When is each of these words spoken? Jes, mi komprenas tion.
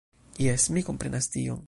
Jes, 0.45 0.63
mi 0.77 0.83
komprenas 0.89 1.31
tion. 1.37 1.59